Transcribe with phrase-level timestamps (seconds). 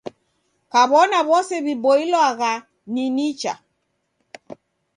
[0.71, 2.51] Kaw'ona w'ose w'iboilwagha
[2.93, 3.53] ni nicha.